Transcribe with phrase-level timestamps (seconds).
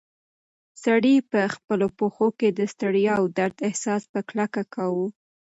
[0.83, 5.07] سړی په خپلو پښو کې د ستړیا او درد احساس په کلکه کاوه.